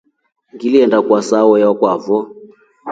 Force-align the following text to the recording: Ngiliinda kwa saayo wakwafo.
Ngiliinda 0.53 0.97
kwa 1.05 1.19
saayo 1.27 1.65
wakwafo. 1.69 2.17